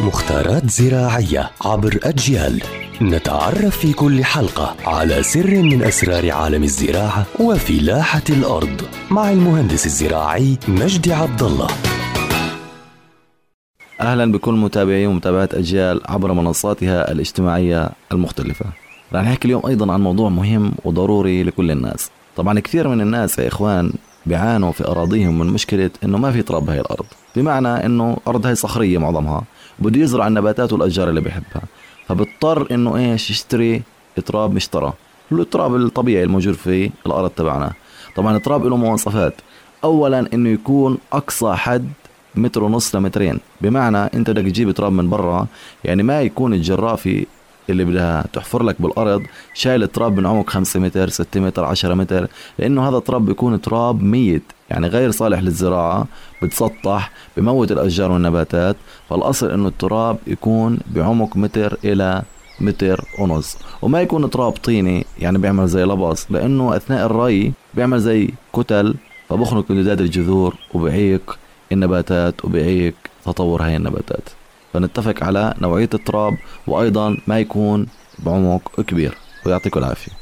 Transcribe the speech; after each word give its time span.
مختارات 0.00 0.70
زراعية 0.70 1.50
عبر 1.64 1.98
أجيال 2.02 2.62
نتعرف 3.02 3.78
في 3.78 3.92
كل 3.92 4.24
حلقة 4.24 4.76
على 4.86 5.22
سر 5.22 5.62
من 5.62 5.82
أسرار 5.82 6.30
عالم 6.30 6.62
الزراعة 6.62 7.26
وفلاحة 7.40 8.22
الأرض 8.30 8.82
مع 9.10 9.30
المهندس 9.30 9.86
الزراعي 9.86 10.58
مجدي 10.68 11.12
عبد 11.12 11.42
الله 11.42 11.66
أهلا 14.00 14.32
بكل 14.32 14.54
متابعي 14.54 15.06
ومتابعات 15.06 15.54
أجيال 15.54 16.00
عبر 16.06 16.32
منصاتها 16.32 17.12
الاجتماعية 17.12 17.90
المختلفة. 18.12 18.64
رح 19.12 19.22
نحكي 19.22 19.44
اليوم 19.44 19.66
أيضا 19.66 19.92
عن 19.92 20.00
موضوع 20.00 20.28
مهم 20.28 20.72
وضروري 20.84 21.42
لكل 21.42 21.70
الناس. 21.70 22.10
طبعا 22.36 22.60
كثير 22.60 22.88
من 22.88 23.00
الناس 23.00 23.38
يا 23.38 23.48
إخوان 23.48 23.92
بيعانوا 24.26 24.72
في 24.72 24.88
أراضيهم 24.88 25.38
من 25.38 25.46
مشكلة 25.46 25.90
إنه 26.04 26.18
ما 26.18 26.32
في 26.32 26.42
تراب 26.42 26.66
بهي 26.66 26.80
الأرض، 26.80 27.06
بمعنى 27.36 27.68
إنه 27.68 28.16
أرض 28.28 28.46
هي 28.46 28.54
صخرية 28.54 28.98
معظمها، 28.98 29.42
بده 29.78 30.00
يزرع 30.00 30.26
النباتات 30.26 30.72
والأشجار 30.72 31.08
اللي 31.08 31.20
بيحبها، 31.20 31.62
فبضطر 32.08 32.74
إنه 32.74 32.96
إيش؟ 32.96 33.30
يشتري 33.30 33.82
تراب 34.26 34.54
مشترى، 34.54 34.92
التراب 35.32 35.76
الطبيعي 35.76 36.24
الموجود 36.24 36.54
في 36.54 36.90
الأرض 37.06 37.30
تبعنا. 37.30 37.72
طبعا 38.16 38.36
التراب 38.36 38.66
له 38.66 38.76
مواصفات، 38.76 39.34
اولا 39.84 40.28
إنه 40.34 40.48
يكون 40.48 40.98
أقصى 41.12 41.52
حد 41.54 41.88
متر 42.34 42.64
ونص 42.64 42.94
لمترين. 42.94 43.40
بمعنى 43.60 43.98
أنت 43.98 44.30
بدك 44.30 44.42
تجيب 44.42 44.70
تراب 44.70 44.92
من 44.92 45.10
برا 45.10 45.46
يعني 45.84 46.02
ما 46.02 46.22
يكون 46.22 46.54
الجرافي 46.54 47.26
اللي 47.70 47.84
بدها 47.84 48.24
تحفر 48.32 48.62
لك 48.62 48.82
بالأرض 48.82 49.22
شايل 49.54 49.88
تراب 49.88 50.16
من 50.18 50.26
عمق 50.26 50.50
5 50.50 50.80
متر 50.80 51.08
6 51.08 51.40
متر 51.40 51.64
10 51.64 51.94
متر 51.94 52.28
لأنه 52.58 52.88
هذا 52.88 52.96
التراب 52.96 53.26
بيكون 53.26 53.60
تراب 53.60 54.02
ميت 54.02 54.42
يعني 54.70 54.86
غير 54.86 55.10
صالح 55.10 55.40
للزراعة 55.40 56.06
بتسطح 56.42 57.10
بموت 57.36 57.72
الأشجار 57.72 58.12
والنباتات 58.12 58.76
فالأصل 59.10 59.50
إنه 59.50 59.68
التراب 59.68 60.18
يكون 60.26 60.78
بعمق 60.90 61.36
متر 61.36 61.78
إلى 61.84 62.22
متر 62.60 63.04
ونص. 63.18 63.56
وما 63.82 64.00
يكون 64.00 64.30
تراب 64.30 64.52
طيني 64.52 65.06
يعني 65.18 65.38
بيعمل 65.38 65.66
زي 65.68 65.84
لبص 65.84 66.26
لأنه 66.30 66.76
أثناء 66.76 67.06
الري 67.06 67.52
بيعمل 67.74 68.00
زي 68.00 68.30
كتل 68.52 68.94
فبخنق 69.28 69.70
امتداد 69.70 70.00
الجذور 70.00 70.54
وبعيق 70.74 71.38
النباتات 71.72 72.44
وبعيق 72.44 72.94
تطور 73.24 73.62
هاي 73.62 73.76
النباتات. 73.76 74.28
فنتفق 74.72 75.24
على 75.24 75.54
نوعية 75.60 75.90
التراب 75.94 76.38
وأيضا 76.66 77.16
ما 77.26 77.40
يكون 77.40 77.86
بعمق 78.18 78.80
كبير. 78.80 79.14
ويعطيكم 79.46 79.80
العافية. 79.80 80.21